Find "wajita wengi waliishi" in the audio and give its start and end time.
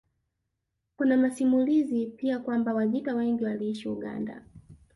2.73-3.89